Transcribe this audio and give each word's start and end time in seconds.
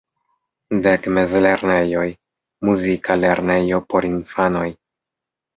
Dek 0.87 1.07
mezlernejoj, 1.17 2.07
muzika 2.71 3.19
lernejo 3.25 3.85
por 3.93 4.11
infanoj. 4.13 4.69